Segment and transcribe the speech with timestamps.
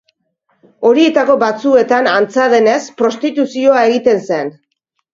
[0.89, 4.55] Horietako batzuetan, antza denez, prostituzioa egiten zen.